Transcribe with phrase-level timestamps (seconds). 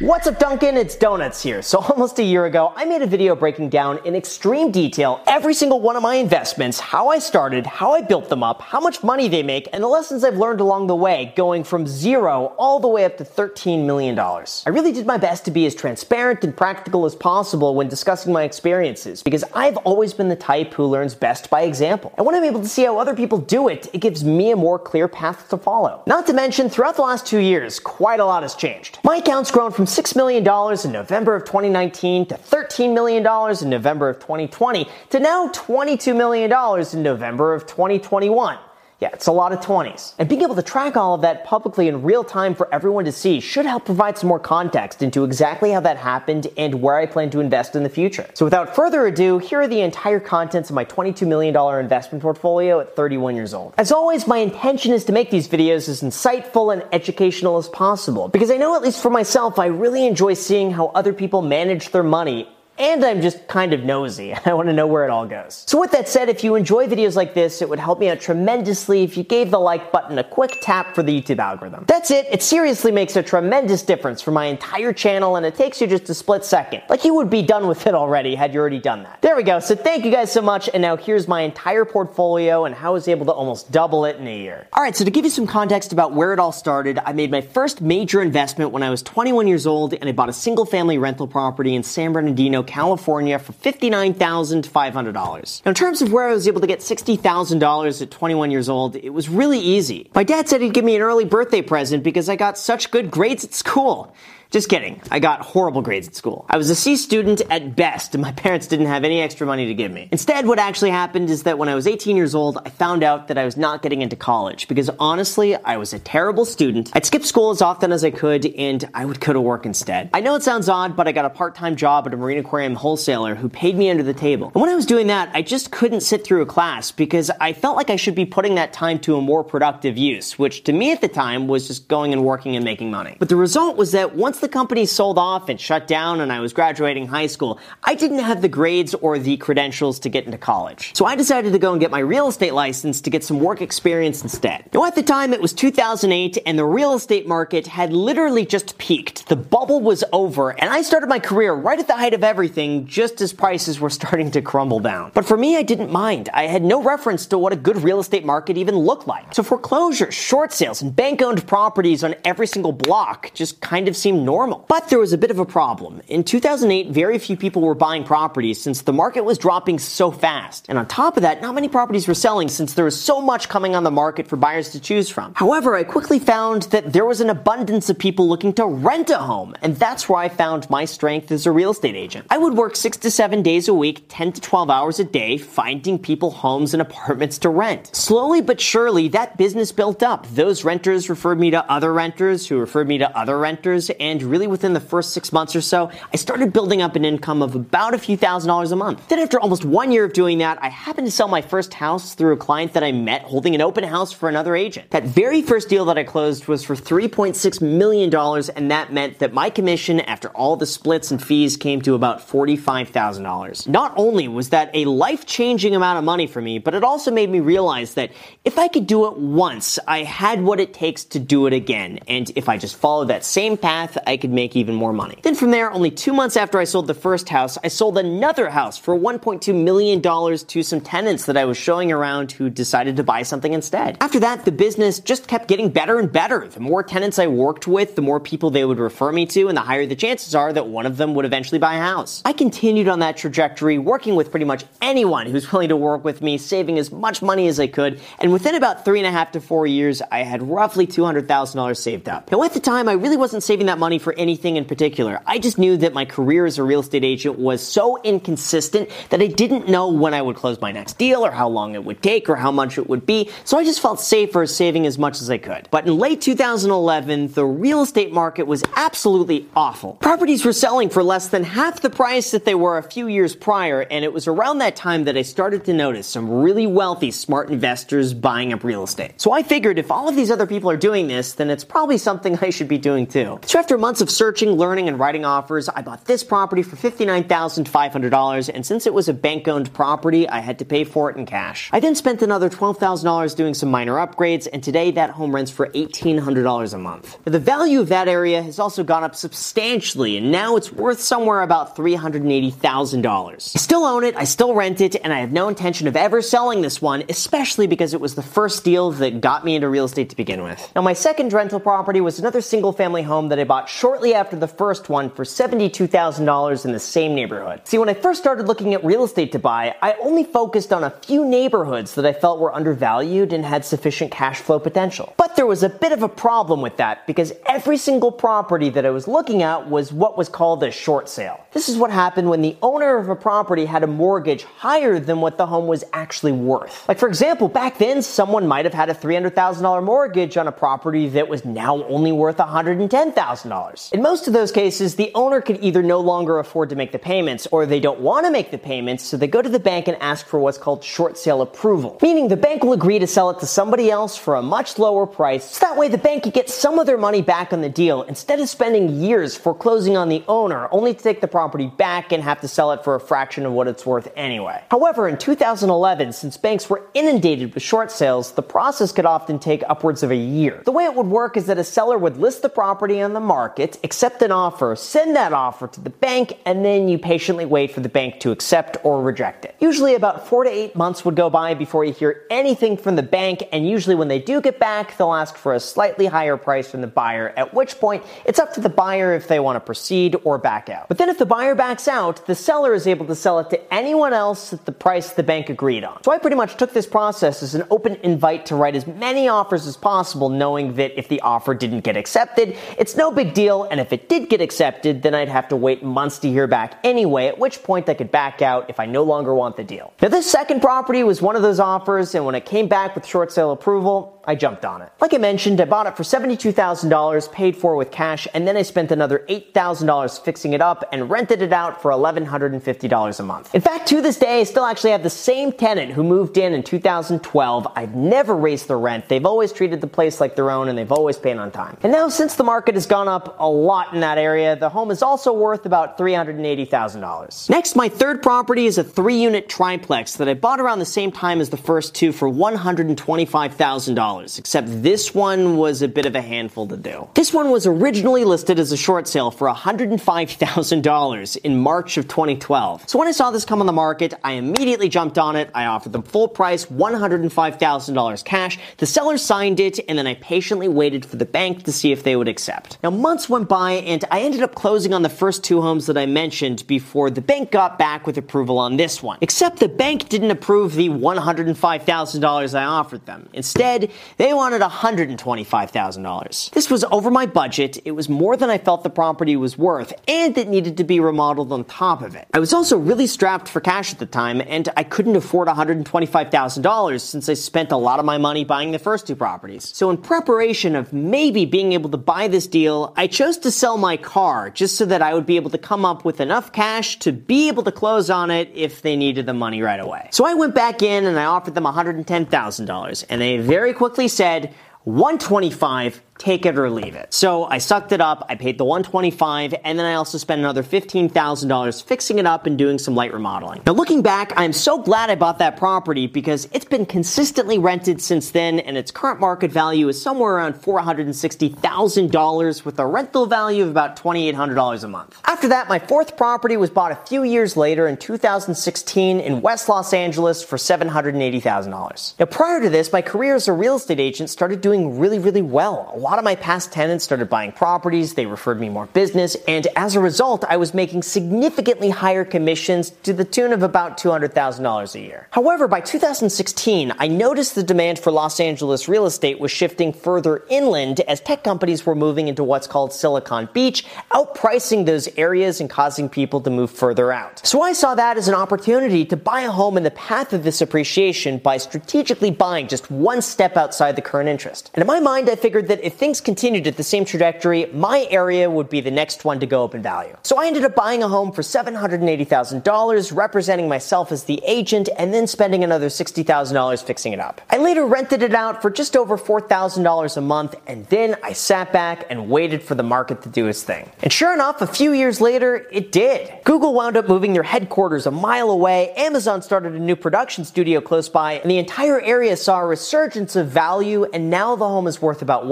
[0.00, 0.78] What's up, Duncan?
[0.78, 1.60] It's Donuts here.
[1.60, 5.52] So, almost a year ago, I made a video breaking down in extreme detail every
[5.52, 9.02] single one of my investments, how I started, how I built them up, how much
[9.02, 12.80] money they make, and the lessons I've learned along the way, going from zero all
[12.80, 14.18] the way up to $13 million.
[14.18, 18.32] I really did my best to be as transparent and practical as possible when discussing
[18.32, 22.14] my experiences, because I've always been the type who learns best by example.
[22.16, 24.56] And when I'm able to see how other people do it, it gives me a
[24.56, 26.02] more clear path to follow.
[26.06, 28.98] Not to mention, throughout the last two years, quite a lot has changed.
[29.04, 30.46] My account's grown from $6 million
[30.84, 33.26] in November of 2019 to $13 million
[33.62, 36.50] in November of 2020 to now $22 million
[36.92, 38.58] in November of 2021.
[39.00, 40.12] Yeah, it's a lot of 20s.
[40.18, 43.12] And being able to track all of that publicly in real time for everyone to
[43.12, 47.06] see should help provide some more context into exactly how that happened and where I
[47.06, 48.28] plan to invest in the future.
[48.34, 52.80] So without further ado, here are the entire contents of my $22 million investment portfolio
[52.80, 53.72] at 31 years old.
[53.78, 58.28] As always, my intention is to make these videos as insightful and educational as possible
[58.28, 61.88] because I know at least for myself, I really enjoy seeing how other people manage
[61.90, 64.32] their money and I'm just kind of nosy.
[64.46, 65.64] I want to know where it all goes.
[65.66, 68.20] So with that said, if you enjoy videos like this, it would help me out
[68.20, 71.84] tremendously if you gave the like button a quick tap for the YouTube algorithm.
[71.86, 72.26] That's it.
[72.30, 76.08] It seriously makes a tremendous difference for my entire channel and it takes you just
[76.08, 76.82] a split second.
[76.88, 79.20] Like you would be done with it already had you already done that.
[79.20, 79.60] There we go.
[79.60, 80.70] So thank you guys so much.
[80.72, 84.16] And now here's my entire portfolio and how I was able to almost double it
[84.16, 84.66] in a year.
[84.72, 84.96] All right.
[84.96, 87.82] So to give you some context about where it all started, I made my first
[87.82, 91.26] major investment when I was 21 years old and I bought a single family rental
[91.26, 95.64] property in San Bernardino, California for $59,500.
[95.64, 98.96] Now, in terms of where I was able to get $60,000 at 21 years old,
[98.96, 100.10] it was really easy.
[100.14, 103.10] My dad said he'd give me an early birthday present because I got such good
[103.10, 104.14] grades at school.
[104.50, 105.00] Just kidding.
[105.12, 106.44] I got horrible grades at school.
[106.50, 109.66] I was a C student at best, and my parents didn't have any extra money
[109.66, 110.08] to give me.
[110.10, 113.28] Instead, what actually happened is that when I was 18 years old, I found out
[113.28, 116.90] that I was not getting into college because honestly, I was a terrible student.
[116.94, 120.10] I'd skip school as often as I could, and I would go to work instead.
[120.12, 122.74] I know it sounds odd, but I got a part-time job at a marine aquarium
[122.74, 124.50] wholesaler who paid me under the table.
[124.52, 127.52] And when I was doing that, I just couldn't sit through a class because I
[127.52, 130.72] felt like I should be putting that time to a more productive use, which to
[130.72, 133.16] me at the time was just going and working and making money.
[133.20, 136.40] But the result was that once the company sold off and shut down and I
[136.40, 140.38] was graduating high school, I didn't have the grades or the credentials to get into
[140.38, 140.94] college.
[140.94, 143.60] So I decided to go and get my real estate license to get some work
[143.60, 144.68] experience instead.
[144.72, 148.78] Now at the time it was 2008 and the real estate market had literally just
[148.78, 149.28] peaked.
[149.28, 152.86] The bubble was over and I started my career right at the height of everything
[152.86, 155.12] just as prices were starting to crumble down.
[155.14, 156.28] But for me, I didn't mind.
[156.32, 159.34] I had no reference to what a good real estate market even looked like.
[159.34, 163.96] So foreclosures, short sales, and bank owned properties on every single block just kind of
[163.96, 164.64] seemed normal.
[164.68, 166.02] But there was a bit of a problem.
[166.06, 170.66] In 2008, very few people were buying properties since the market was dropping so fast.
[170.68, 173.48] And on top of that, not many properties were selling since there was so much
[173.48, 175.32] coming on the market for buyers to choose from.
[175.34, 179.18] However, I quickly found that there was an abundance of people looking to rent a
[179.18, 182.26] home, and that's where I found my strength as a real estate agent.
[182.30, 185.38] I would work six to seven days a week, 10 to 12 hours a day,
[185.38, 187.90] finding people homes and apartments to rent.
[187.96, 190.28] Slowly but surely, that business built up.
[190.28, 194.46] Those renters referred me to other renters who referred me to other renters, and really
[194.46, 197.94] within the first six months or so, I started building up an income of about
[197.94, 199.08] a few thousand dollars a month.
[199.08, 202.14] Then after almost one year of doing that, I happened to sell my first house
[202.14, 204.90] through a client that I met holding an open house for another agent.
[204.90, 208.14] That very first deal that I closed was for $3.6 million,
[208.56, 212.26] and that meant that my commission after all the splits and fees came to about
[212.26, 213.68] $45,000.
[213.68, 217.30] Not only was that a life-changing amount of money for me, but it also made
[217.30, 218.10] me realize that
[218.44, 222.00] if I could do it once, I had what it takes to do it again.
[222.08, 225.20] And if I just followed that same path, I could make even more money.
[225.22, 228.50] Then from there, only two months after I sold the first house, I sold another
[228.50, 233.04] house for $1.2 million to some tenants that I was showing around who decided to
[233.04, 233.98] buy something instead.
[234.00, 236.48] After that, the business just kept getting better and better.
[236.48, 239.56] The more tenants I worked with, the more people they would refer me to, and
[239.56, 242.20] the higher the chances are that one of them would eventually buy a house.
[242.24, 246.20] I continued on that trajectory, working with pretty much anyone who's willing to work with
[246.20, 249.30] me, saving as much money as I could, and within about three and a half
[249.32, 252.32] to four years, I had roughly $200,000 saved up.
[252.32, 255.20] Now, at the time, I really wasn't saving that money for anything in particular.
[255.26, 259.20] I just knew that my career as a real estate agent was so inconsistent that
[259.22, 262.02] I didn't know when I would close my next deal or how long it would
[262.02, 265.20] take or how much it would be, so I just felt safer saving as much
[265.20, 265.68] as I could.
[265.70, 269.94] But in late 2011, the real estate market was absolutely awful.
[269.94, 273.34] Properties were selling for less than half the price that they were a few years
[273.34, 277.10] prior, and it was around that time that I started to notice some really wealthy,
[277.10, 279.20] smart investors buying up real estate.
[279.20, 281.98] So I figured if all of these other people are doing this, then it's probably
[281.98, 283.40] something I should be doing too.
[283.44, 286.76] So after months months of searching, learning, and writing offers, I bought this property for
[286.76, 291.16] $59,500, and since it was a bank owned property, I had to pay for it
[291.16, 291.68] in cash.
[291.72, 295.66] I then spent another $12,000 doing some minor upgrades, and today that home rents for
[295.66, 297.18] $1,800 a month.
[297.26, 301.00] Now, the value of that area has also gone up substantially, and now it's worth
[301.00, 303.34] somewhere about $380,000.
[303.34, 306.22] I still own it, I still rent it, and I have no intention of ever
[306.22, 309.86] selling this one, especially because it was the first deal that got me into real
[309.86, 310.70] estate to begin with.
[310.76, 314.36] Now, my second rental property was another single family home that I bought shortly after
[314.36, 317.60] the first one for $72,000 in the same neighborhood.
[317.64, 320.84] See, when I first started looking at real estate to buy, I only focused on
[320.84, 325.14] a few neighborhoods that I felt were undervalued and had sufficient cash flow potential.
[325.16, 328.84] But there was a bit of a problem with that because every single property that
[328.84, 331.46] I was looking at was what was called a short sale.
[331.52, 335.20] This is what happened when the owner of a property had a mortgage higher than
[335.20, 336.88] what the home was actually worth.
[336.88, 341.08] Like, for example, back then, someone might have had a $300,000 mortgage on a property
[341.10, 343.59] that was now only worth $110,000.
[343.92, 346.98] In most of those cases, the owner could either no longer afford to make the
[346.98, 349.88] payments or they don't want to make the payments, so they go to the bank
[349.88, 351.98] and ask for what's called short sale approval.
[352.02, 355.06] Meaning the bank will agree to sell it to somebody else for a much lower
[355.06, 357.68] price, so that way the bank can get some of their money back on the
[357.68, 362.12] deal instead of spending years foreclosing on the owner only to take the property back
[362.12, 364.62] and have to sell it for a fraction of what it's worth anyway.
[364.70, 369.62] However, in 2011, since banks were inundated with short sales, the process could often take
[369.68, 370.62] upwards of a year.
[370.64, 373.20] The way it would work is that a seller would list the property on the
[373.20, 377.72] market, accept an offer, send that offer to the bank, and then you patiently wait
[377.72, 379.54] for the bank to accept or reject it.
[379.60, 383.02] Usually about four to eight months would go by before you hear anything from the
[383.02, 386.70] bank, and usually when they do get back, they'll ask for a slightly higher price
[386.70, 389.60] from the buyer, at which point it's up to the buyer if they want to
[389.60, 390.88] proceed or back out.
[390.88, 393.74] But then if the buyer backs out, the seller is able to sell it to
[393.74, 396.02] anyone else at the price the bank agreed on.
[396.02, 399.28] So I pretty much took this process as an open invite to write as many
[399.28, 403.39] offers as possible, knowing that if the offer didn't get accepted, it's no big deal,
[403.48, 406.78] and if it did get accepted, then I'd have to wait months to hear back
[406.84, 409.92] anyway, at which point I could back out if I no longer want the deal.
[410.02, 413.06] Now, this second property was one of those offers, and when it came back with
[413.06, 414.92] short sale approval, I jumped on it.
[415.00, 418.62] Like I mentioned, I bought it for $72,000, paid for with cash, and then I
[418.62, 423.54] spent another $8,000 fixing it up and rented it out for $1,150 a month.
[423.54, 426.52] In fact, to this day, I still actually have the same tenant who moved in
[426.52, 427.66] in 2012.
[427.74, 429.08] I've never raised the rent.
[429.08, 431.76] They've always treated the place like their own and they've always paid on time.
[431.82, 434.90] And now, since the market has gone up a lot in that area, the home
[434.90, 437.50] is also worth about $380,000.
[437.50, 441.12] Next, my third property is a three unit triplex that I bought around the same
[441.12, 446.22] time as the first two for $125,000, except this one was a bit of a
[446.22, 447.08] handful to do.
[447.14, 452.88] This one was originally listed as a short sale for $105,000 in March of 2012.
[452.88, 455.50] So when I saw this come on the market, I immediately jumped on it.
[455.54, 458.58] I offered them full price, $105,000 cash.
[458.78, 462.02] The seller signed it, and then I patiently waited for the bank to see if
[462.02, 462.78] they would accept.
[462.82, 465.98] Now, months went by, and I ended up closing on the first two homes that
[465.98, 469.18] I mentioned before the bank got back with approval on this one.
[469.20, 473.28] Except the bank didn't approve the $105,000 I offered them.
[473.32, 476.50] Instead, they wanted $125,000.
[476.50, 479.92] This was over my budget, it was more than I felt the property was worth,
[480.08, 482.28] and it needed to be remodeled on top of it.
[482.32, 487.00] I was also really strapped for cash at the time, and I couldn't afford $125,000
[487.00, 489.70] since I spent a lot of my money buying the first two properties.
[489.74, 493.76] So, in preparation of maybe being able to buy this deal, I chose to sell
[493.76, 496.98] my car just so that I would be able to come up with enough cash
[497.00, 500.08] to be able to close on it if they needed the money right away.
[500.12, 504.54] So I went back in and I offered them $110,000, and they very quickly said,
[504.84, 507.12] 125 take it or leave it.
[507.12, 510.62] So I sucked it up, I paid the 125, and then I also spent another
[510.62, 513.62] $15,000 fixing it up and doing some light remodeling.
[513.66, 518.02] Now looking back, I'm so glad I bought that property because it's been consistently rented
[518.02, 523.62] since then and its current market value is somewhere around $460,000 with a rental value
[523.62, 525.18] of about $2,800 a month.
[525.24, 529.70] After that, my fourth property was bought a few years later in 2016 in West
[529.70, 532.18] Los Angeles for $780,000.
[532.18, 535.40] Now prior to this, my career as a real estate agent started doing really, really
[535.40, 535.94] well.
[536.10, 539.94] Lot of my past tenants started buying properties, they referred me more business, and as
[539.94, 544.98] a result, I was making significantly higher commissions to the tune of about $200,000 a
[544.98, 545.28] year.
[545.30, 550.42] However, by 2016, I noticed the demand for Los Angeles real estate was shifting further
[550.50, 555.70] inland as tech companies were moving into what's called Silicon Beach, outpricing those areas and
[555.70, 557.46] causing people to move further out.
[557.46, 560.42] So I saw that as an opportunity to buy a home in the path of
[560.42, 564.72] this appreciation by strategically buying just one step outside the current interest.
[564.74, 568.06] And in my mind, I figured that if things continued at the same trajectory, my
[568.10, 570.16] area would be the next one to go up in value.
[570.22, 575.12] So I ended up buying a home for $780,000, representing myself as the agent, and
[575.12, 577.42] then spending another $60,000 fixing it up.
[577.50, 581.70] I later rented it out for just over $4,000 a month, and then I sat
[581.70, 583.90] back and waited for the market to do its thing.
[584.02, 586.32] And sure enough, a few years later, it did.
[586.44, 590.80] Google wound up moving their headquarters a mile away, Amazon started a new production studio
[590.80, 594.86] close by, and the entire area saw a resurgence of value, and now the home
[594.86, 595.44] is worth about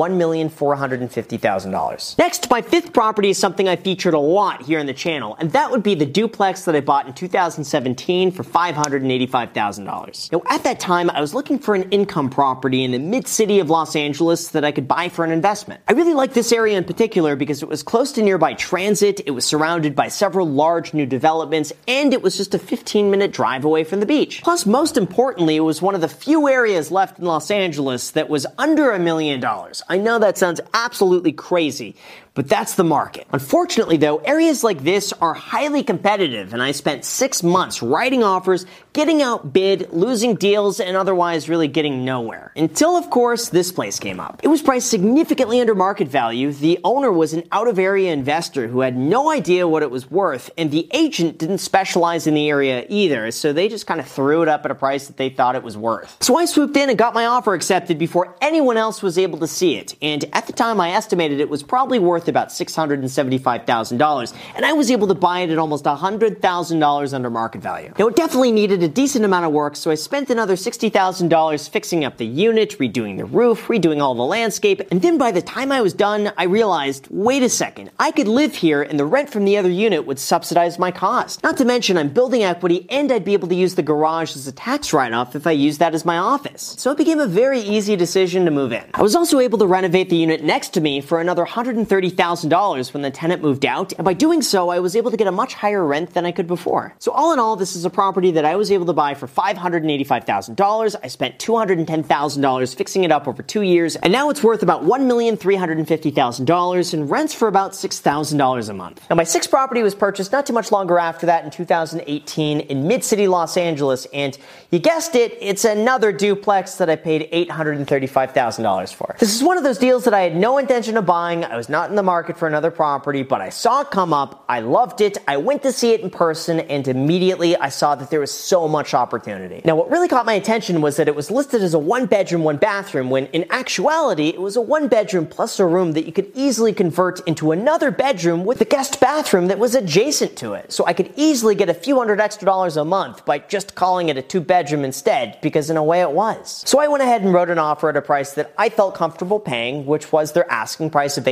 [0.47, 2.18] $1,450,000.
[2.18, 5.52] Next, my fifth property is something I featured a lot here on the channel, and
[5.52, 10.33] that would be the duplex that I bought in 2017 for $585,000.
[10.33, 13.59] Now, at that time, I was looking for an income property in the mid city
[13.61, 15.80] of Los Angeles that I could buy for an investment.
[15.88, 19.33] I really liked this area in particular because it was close to nearby transit, it
[19.33, 23.64] was surrounded by several large new developments, and it was just a 15 minute drive
[23.64, 24.42] away from the beach.
[24.42, 28.28] Plus, most importantly, it was one of the few areas left in Los Angeles that
[28.28, 29.83] was under a million dollars.
[29.88, 31.95] I know that sounds absolutely crazy,
[32.38, 33.26] but that's the market.
[33.33, 38.64] Unfortunately, though, areas like this are highly competitive, and I spent six months writing offers,
[38.92, 42.52] getting outbid, losing deals, and otherwise really getting nowhere.
[42.54, 44.40] Until, of course, this place came up.
[44.45, 46.52] It was priced significantly under market value.
[46.52, 50.09] The owner was an out of area investor who had no idea what it was
[50.09, 54.07] worth, and the agent didn't specialize in the area either, so they just kind of
[54.07, 56.16] threw it up at a price that they thought it was worth.
[56.21, 59.49] So I swooped in and got my offer accepted before anyone else was able to
[59.49, 64.64] see it, and at the time I estimated it was probably worth about $675,000, and
[64.64, 67.92] I was able to buy it at almost $100,000 under market value.
[67.99, 72.04] Now, it definitely needed a decent amount of work, so I spent another $60,000 fixing
[72.04, 75.73] up the unit, redoing the roof, redoing all the landscape, and then by the time
[75.73, 79.30] I was done, I realized, wait a second, I could live here and the rent
[79.30, 81.42] from the other unit would subsidize my cost.
[81.42, 84.47] Not to mention, I'm building equity and I'd be able to use the garage as
[84.47, 86.75] a tax write-off if I use that as my office.
[86.78, 88.85] So it became a very easy decision to move in.
[88.94, 93.03] I was also able to renovate the unit next to me for another $130,000 when
[93.03, 95.55] the tenant moved out, and by doing so, I was able to get a much
[95.55, 96.95] higher rent than I could before.
[96.99, 99.29] So all in all, this is a property that I was able to buy for
[99.29, 100.97] $585,000.
[101.03, 106.95] I spent $210,000 fixing it up over two years, and now it's worth about $1,350,000
[106.95, 109.07] and rents for about $6,000 a month.
[109.09, 112.89] Now, my sixth property was purchased not too much longer after that in 2018 in
[112.89, 114.37] mid-city Los Angeles, and
[114.71, 119.17] you guessed it, it's another duplex that I paid $835,000 for.
[119.19, 121.45] This is one of those deals that I had no intention of buying.
[121.45, 124.45] I was not in the market for another property, but I saw it come up.
[124.49, 125.19] I loved it.
[125.26, 128.69] I went to see it in person, and immediately I saw that there was so
[128.69, 129.61] much opportunity.
[129.64, 132.45] Now, what really caught my attention was that it was listed as a one bedroom,
[132.45, 136.12] one bathroom, when in actuality, it was a one bedroom plus a room that you
[136.12, 140.73] could easily convert into another bedroom with a guest bathroom that was adjacent to it.
[140.73, 144.09] So I could easily get a few hundred extra dollars a month by just calling
[144.09, 146.62] it a two bedroom instead, because in a way it was.
[146.64, 149.40] So I went ahead and wrote an offer at a price that I felt comfortable
[149.40, 151.26] paying, which was their asking price of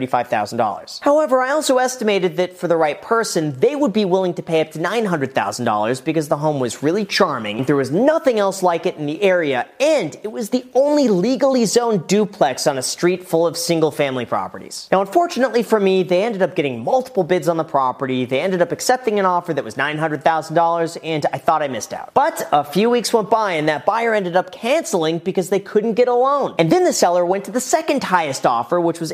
[0.00, 1.00] $835,000.
[1.00, 4.60] However, I also estimated that for the right person, they would be willing to pay
[4.60, 8.96] up to $900,000 because the home was really charming, there was nothing else like it
[8.96, 13.46] in the area, and it was the only legally zoned duplex on a street full
[13.46, 14.88] of single family properties.
[14.92, 18.62] Now, unfortunately for me, they ended up getting multiple bids on the property, they ended
[18.62, 22.12] up accepting an offer that was $900,000, and I thought I missed out.
[22.14, 25.94] But a few weeks went by, and that buyer ended up canceling because they couldn't
[25.94, 26.54] get a loan.
[26.58, 29.12] And then the seller went to the second highest offer, which was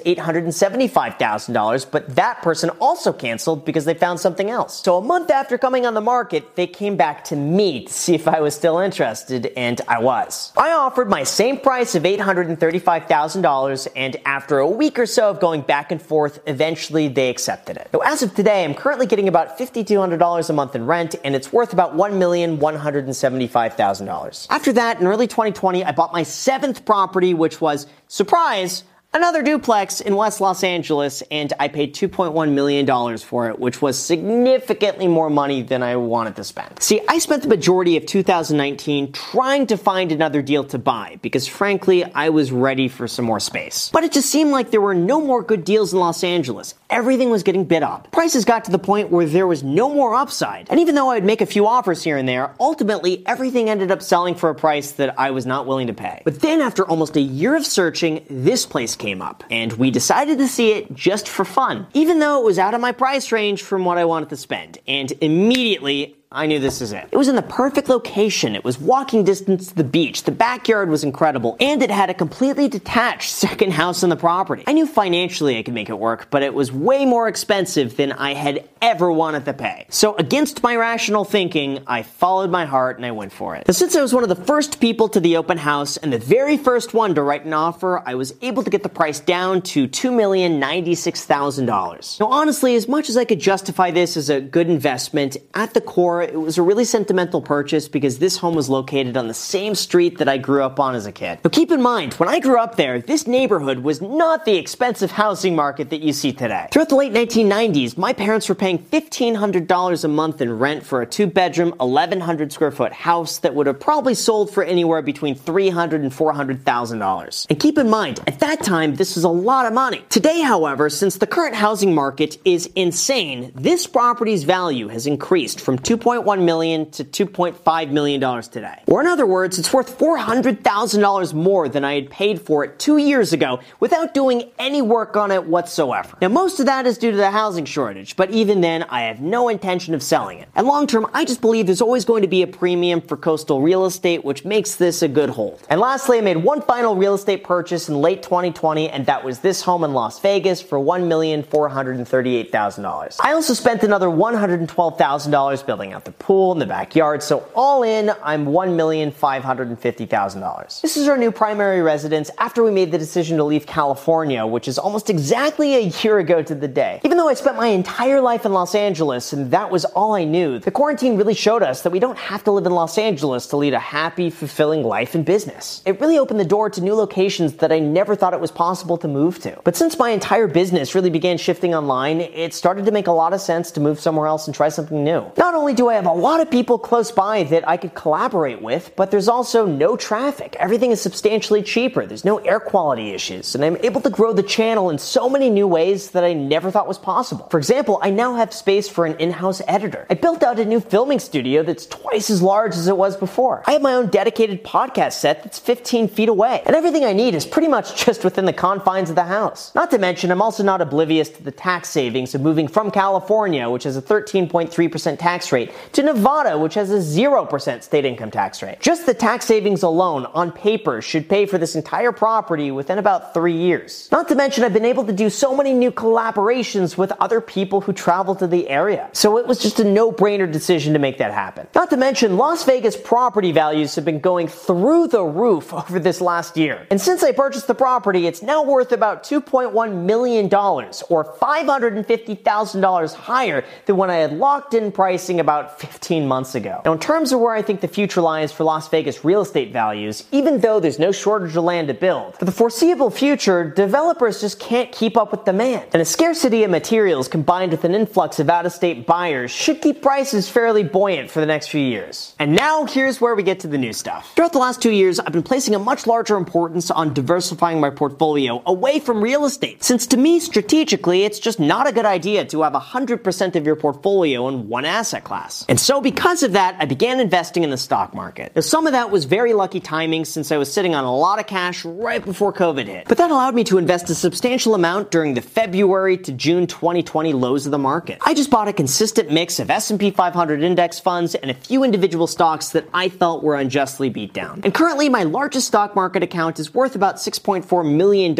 [0.74, 4.82] $875,000, but that person also canceled because they found something else.
[4.82, 8.14] So a month after coming on the market, they came back to me to see
[8.14, 10.52] if I was still interested, and I was.
[10.56, 15.62] I offered my same price of $835,000, and after a week or so of going
[15.62, 17.88] back and forth, eventually they accepted it.
[17.92, 21.52] Now, as of today, I'm currently getting about $5,200 a month in rent, and it's
[21.52, 24.46] worth about $1,175,000.
[24.50, 28.84] After that, in early 2020, I bought my seventh property, which was, surprise,
[29.22, 33.98] another duplex in West Los Angeles, and I paid $2.1 million for it, which was
[33.98, 36.82] significantly more money than I wanted to spend.
[36.82, 41.46] See, I spent the majority of 2019 trying to find another deal to buy because
[41.46, 43.90] frankly, I was ready for some more space.
[43.92, 46.74] But it just seemed like there were no more good deals in Los Angeles.
[46.90, 48.10] Everything was getting bid up.
[48.12, 50.68] Prices got to the point where there was no more upside.
[50.68, 53.90] And even though I would make a few offers here and there, ultimately everything ended
[53.90, 56.22] up selling for a price that I was not willing to pay.
[56.24, 60.38] But then after almost a year of searching, this place came up, and we decided
[60.38, 63.62] to see it just for fun, even though it was out of my price range
[63.62, 64.78] from what I wanted to spend.
[64.86, 67.08] And immediately, I knew this is it.
[67.12, 68.56] It was in the perfect location.
[68.56, 70.24] It was walking distance to the beach.
[70.24, 74.64] The backyard was incredible, and it had a completely detached second house on the property.
[74.66, 78.12] I knew financially I could make it work, but it was way more expensive than
[78.12, 79.86] I had ever wanted to pay.
[79.90, 83.68] So, against my rational thinking, I followed my heart and I went for it.
[83.68, 86.18] Now, since I was one of the first people to the open house and the
[86.18, 89.60] very first one to write an offer, I was able to get the price down
[89.62, 92.20] to $2,096,000.
[92.20, 95.80] Now, honestly, as much as I could justify this as a good investment, at the
[95.80, 99.74] core, it was a really sentimental purchase because this home was located on the same
[99.74, 101.40] street that I grew up on as a kid.
[101.42, 105.10] But keep in mind, when I grew up there, this neighborhood was not the expensive
[105.10, 106.68] housing market that you see today.
[106.72, 111.06] Throughout the late 1990s, my parents were paying $1,500 a month in rent for a
[111.06, 115.94] two bedroom, 1,100 square foot house that would have probably sold for anywhere between $300
[115.94, 117.46] and $400,000.
[117.50, 120.04] And keep in mind, at that time, this was a lot of money.
[120.08, 125.78] Today, however, since the current housing market is insane, this property's value has increased from
[126.12, 128.82] 2.1 million to 2.5 million dollars today.
[128.86, 132.98] Or in other words, it's worth $400,000 more than I had paid for it 2
[132.98, 136.18] years ago without doing any work on it whatsoever.
[136.20, 139.20] Now, most of that is due to the housing shortage, but even then, I have
[139.20, 140.48] no intention of selling it.
[140.54, 143.62] And long term, I just believe there's always going to be a premium for coastal
[143.62, 145.62] real estate, which makes this a good hold.
[145.70, 149.38] And lastly, I made one final real estate purchase in late 2020, and that was
[149.40, 153.16] this home in Las Vegas for $1,438,000.
[153.22, 158.44] I also spent another $112,000 building the pool and the backyard, so all in, I'm
[158.46, 160.80] $1,550,000.
[160.80, 164.68] This is our new primary residence after we made the decision to leave California, which
[164.68, 167.00] is almost exactly a year ago to the day.
[167.04, 170.24] Even though I spent my entire life in Los Angeles and that was all I
[170.24, 173.46] knew, the quarantine really showed us that we don't have to live in Los Angeles
[173.48, 175.82] to lead a happy, fulfilling life and business.
[175.84, 178.96] It really opened the door to new locations that I never thought it was possible
[178.98, 179.60] to move to.
[179.64, 183.32] But since my entire business really began shifting online, it started to make a lot
[183.32, 185.24] of sense to move somewhere else and try something new.
[185.36, 188.60] Not only do I have a lot of people close by that I could collaborate
[188.60, 190.56] with, but there's also no traffic.
[190.58, 192.06] Everything is substantially cheaper.
[192.06, 195.50] There's no air quality issues, and I'm able to grow the channel in so many
[195.50, 197.48] new ways that I never thought was possible.
[197.50, 200.06] For example, I now have space for an in-house editor.
[200.10, 203.62] I built out a new filming studio that's twice as large as it was before.
[203.66, 207.34] I have my own dedicated podcast set that's 15 feet away, and everything I need
[207.34, 209.74] is pretty much just within the confines of the house.
[209.74, 213.68] Not to mention, I'm also not oblivious to the tax savings of moving from California,
[213.68, 218.62] which has a 13.3% tax rate, to Nevada, which has a 0% state income tax
[218.62, 218.80] rate.
[218.80, 223.34] Just the tax savings alone, on paper, should pay for this entire property within about
[223.34, 224.08] three years.
[224.10, 227.80] Not to mention, I've been able to do so many new collaborations with other people
[227.80, 229.08] who travel to the area.
[229.12, 231.66] So it was just a no brainer decision to make that happen.
[231.74, 236.20] Not to mention, Las Vegas property values have been going through the roof over this
[236.20, 236.86] last year.
[236.90, 243.64] And since I purchased the property, it's now worth about $2.1 million, or $550,000 higher
[243.86, 246.82] than when I had locked in pricing about 15 months ago.
[246.84, 249.72] Now, in terms of where I think the future lies for Las Vegas real estate
[249.72, 254.40] values, even though there's no shortage of land to build, for the foreseeable future, developers
[254.40, 255.86] just can't keep up with demand.
[255.92, 259.80] And a scarcity of materials combined with an influx of out of state buyers should
[259.80, 262.34] keep prices fairly buoyant for the next few years.
[262.38, 264.34] And now, here's where we get to the new stuff.
[264.34, 267.90] Throughout the last two years, I've been placing a much larger importance on diversifying my
[267.90, 272.44] portfolio away from real estate, since to me, strategically, it's just not a good idea
[272.46, 275.51] to have 100% of your portfolio in one asset class.
[275.68, 278.52] And so, because of that, I began investing in the stock market.
[278.54, 281.38] Now, some of that was very lucky timing since I was sitting on a lot
[281.38, 283.08] of cash right before COVID hit.
[283.08, 287.32] But that allowed me to invest a substantial amount during the February to June 2020
[287.32, 288.18] lows of the market.
[288.24, 292.26] I just bought a consistent mix of S&P 500 index funds and a few individual
[292.26, 294.60] stocks that I felt were unjustly beat down.
[294.64, 298.38] And currently, my largest stock market account is worth about $6.4 million,